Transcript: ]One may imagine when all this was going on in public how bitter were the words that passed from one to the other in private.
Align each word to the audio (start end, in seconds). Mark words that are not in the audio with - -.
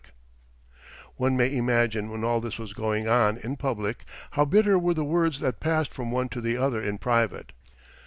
]One 1.23 1.37
may 1.37 1.55
imagine 1.55 2.09
when 2.09 2.23
all 2.23 2.41
this 2.41 2.57
was 2.57 2.73
going 2.73 3.07
on 3.07 3.37
in 3.37 3.55
public 3.55 4.03
how 4.31 4.45
bitter 4.45 4.79
were 4.79 4.95
the 4.95 5.05
words 5.05 5.39
that 5.41 5.59
passed 5.59 5.93
from 5.93 6.09
one 6.09 6.27
to 6.29 6.41
the 6.41 6.57
other 6.57 6.81
in 6.81 6.97
private. 6.97 7.51